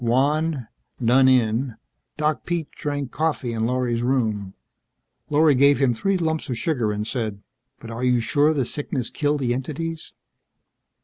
[0.03, 0.67] Wan,
[1.05, 1.75] done in,
[2.17, 4.55] Doc Pete drank coffee in Lorry's room.
[5.29, 7.43] Lorry gave him three lumps of sugar and said,
[7.79, 10.15] "But are you sure the sickness killed the entities?"